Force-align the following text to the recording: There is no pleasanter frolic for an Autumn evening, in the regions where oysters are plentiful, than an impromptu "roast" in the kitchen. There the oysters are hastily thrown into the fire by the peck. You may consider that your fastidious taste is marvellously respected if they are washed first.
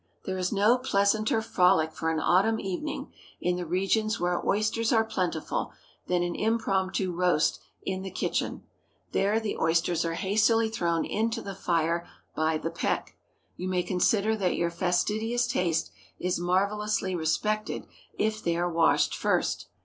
There 0.25 0.39
is 0.39 0.51
no 0.51 0.79
pleasanter 0.79 1.43
frolic 1.43 1.91
for 1.93 2.09
an 2.09 2.19
Autumn 2.19 2.59
evening, 2.59 3.11
in 3.39 3.55
the 3.57 3.67
regions 3.67 4.19
where 4.19 4.43
oysters 4.43 4.91
are 4.91 5.03
plentiful, 5.03 5.73
than 6.07 6.23
an 6.23 6.33
impromptu 6.33 7.11
"roast" 7.11 7.59
in 7.83 8.01
the 8.01 8.09
kitchen. 8.09 8.63
There 9.11 9.39
the 9.39 9.55
oysters 9.59 10.03
are 10.03 10.15
hastily 10.15 10.69
thrown 10.71 11.05
into 11.05 11.43
the 11.43 11.53
fire 11.53 12.07
by 12.35 12.57
the 12.57 12.71
peck. 12.71 13.15
You 13.55 13.67
may 13.67 13.83
consider 13.83 14.35
that 14.37 14.55
your 14.55 14.71
fastidious 14.71 15.45
taste 15.45 15.91
is 16.17 16.39
marvellously 16.39 17.13
respected 17.13 17.85
if 18.17 18.41
they 18.41 18.57
are 18.57 18.67
washed 18.67 19.13
first. 19.15 19.67